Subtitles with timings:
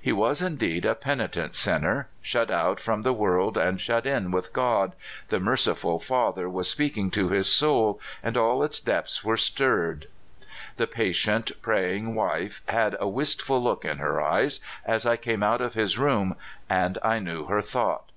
[0.00, 4.52] He was indeed a penitent sinner— shut out from the world and shut in with
[4.52, 4.94] God,
[5.30, 10.06] the merciful Fa ther was speaking to his soul, and all its depths were stirred.
[10.76, 15.60] The patient, praying wife had a wistful look in her eyes as I came out
[15.60, 16.36] of his room,
[16.70, 18.12] and I knew her thought.